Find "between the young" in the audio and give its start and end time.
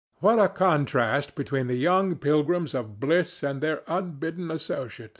1.35-2.15